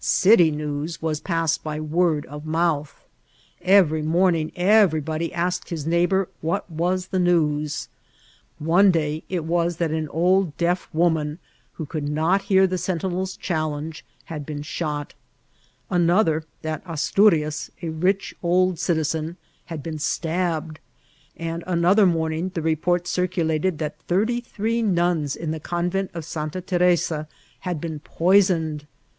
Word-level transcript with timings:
City 0.03 0.49
news 0.49 0.97
passed 1.23 1.63
by 1.63 1.79
word 1.79 2.25
of 2.25 2.43
mouth* 2.43 3.03
Every 3.61 4.01
morning 4.01 4.51
everybody 4.55 5.31
asked 5.31 5.69
his 5.69 5.85
neighbour 5.85 6.27
what 6.41 6.67
was 6.67 7.09
the 7.09 7.19
news* 7.19 7.87
One 8.57 8.89
day 8.89 9.23
it 9.29 9.45
was 9.45 9.77
that 9.77 9.91
an 9.91 10.09
old 10.09 10.57
deaf 10.57 10.89
woman, 10.91 11.37
who 11.73 11.85
ooQld 11.85 12.07
not 12.09 12.41
hear 12.41 12.65
the 12.65 12.77
eentinePs 12.77 13.37
challeiige, 13.37 14.01
had 14.25 14.43
been 14.43 14.63
shot; 14.63 15.13
another, 15.87 16.45
that 16.63 16.81
Asturias, 16.87 17.69
a 17.83 17.89
rich 17.89 18.33
old 18.41 18.79
citizen, 18.79 19.37
had 19.65 19.83
been 19.83 19.99
stabbed; 19.99 20.79
and 21.37 21.63
another 21.67 22.07
morning 22.07 22.49
the 22.55 22.63
report 22.63 23.03
circu 23.03 23.45
lated 23.45 23.77
that 23.77 24.01
thirty*three 24.07 24.81
nuns 24.81 25.35
in 25.35 25.51
the 25.51 25.59
convent 25.59 26.09
of 26.15 26.25
Santa 26.25 26.59
Teresa 26.59 27.27
bad 27.63 27.79
been 27.79 27.99
poisoned. 27.99 28.87